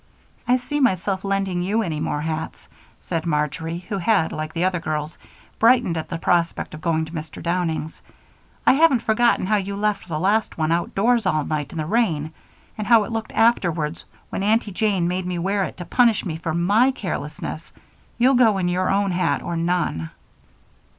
"I 0.47 0.53
don't 0.53 0.63
see 0.63 0.79
myself 0.79 1.23
lending 1.23 1.61
you 1.61 1.83
any 1.83 1.99
more 1.99 2.21
hats," 2.21 2.67
said 2.99 3.27
Marjory, 3.27 3.85
who 3.87 3.99
had, 3.99 4.31
like 4.31 4.51
the 4.51 4.63
other 4.65 4.79
girls, 4.79 5.15
brightened 5.59 5.95
at 5.95 6.09
the 6.09 6.17
prospect 6.17 6.73
of 6.73 6.81
going 6.81 7.05
to 7.05 7.11
Mr. 7.11 7.39
Downing's. 7.39 8.01
"I 8.65 8.73
haven't 8.73 9.03
forgotten 9.03 9.45
how 9.45 9.57
you 9.57 9.75
left 9.75 10.07
the 10.07 10.17
last 10.19 10.57
one 10.57 10.71
outdoors 10.71 11.27
all 11.27 11.45
night 11.45 11.71
in 11.71 11.77
the 11.77 11.85
rain, 11.85 12.33
and 12.79 12.87
how 12.87 13.03
it 13.03 13.11
looked 13.11 13.31
afterwards, 13.33 14.03
when 14.31 14.41
Aunty 14.41 14.71
Jane 14.71 15.07
made 15.07 15.27
me 15.27 15.37
wear 15.37 15.63
it 15.65 15.77
to 15.77 15.85
punish 15.85 16.25
me 16.25 16.35
for 16.37 16.55
my 16.55 16.89
carelessness. 16.89 17.71
You'll 18.17 18.33
go 18.33 18.57
in 18.57 18.69
your 18.69 18.89
own 18.89 19.11
hat 19.11 19.43
or 19.43 19.55
none." 19.55 20.09